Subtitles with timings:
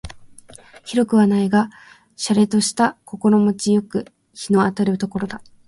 [0.83, 1.69] 広くはないが
[2.15, 5.43] 瀟洒とした心持ち好く日の当たる所だ